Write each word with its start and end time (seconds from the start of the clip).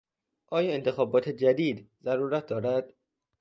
آیا 0.47 0.73
انتخابات 0.73 1.29
جدید 1.29 1.89
ضرورت 2.03 2.45
دارد؟ 2.47 2.93